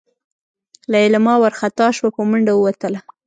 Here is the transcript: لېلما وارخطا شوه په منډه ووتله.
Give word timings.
لېلما 0.91 1.33
وارخطا 1.41 1.87
شوه 1.97 2.09
په 2.15 2.21
منډه 2.29 2.53
ووتله. 2.55 2.99